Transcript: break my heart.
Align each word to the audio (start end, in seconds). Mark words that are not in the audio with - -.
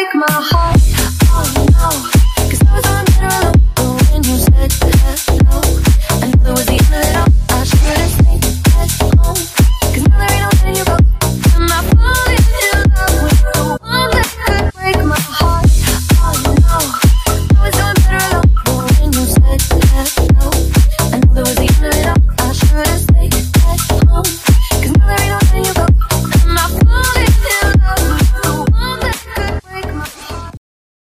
break 0.00 0.14
my 0.14 0.26
heart. 0.30 0.59